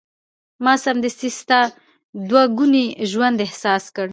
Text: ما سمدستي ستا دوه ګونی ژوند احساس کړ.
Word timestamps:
ما 0.63 0.73
سمدستي 0.83 1.29
ستا 1.39 1.59
دوه 2.29 2.43
ګونی 2.57 2.85
ژوند 3.11 3.37
احساس 3.47 3.83
کړ. 3.95 4.07